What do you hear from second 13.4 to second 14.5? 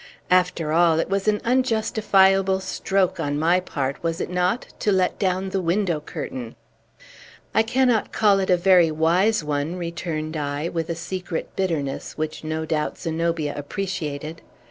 appreciated.